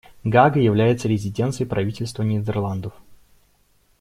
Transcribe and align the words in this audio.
Гаага 0.23 0.59
является 0.59 1.07
резиденцией 1.07 1.69
правительства 1.69 2.23
Нидерландов. 2.23 2.93